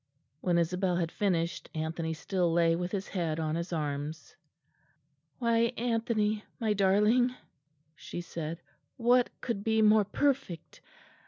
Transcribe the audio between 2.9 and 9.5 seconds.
his head on his arms. "Why, Anthony, my darling," she said, "what